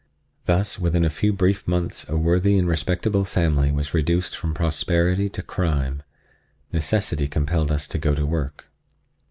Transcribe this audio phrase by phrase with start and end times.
[0.45, 5.29] Thus, within a few brief months a worthy and respectable family was reduced from prosperity
[5.29, 6.01] to crime;
[6.73, 8.67] necessity compelled us to go to work.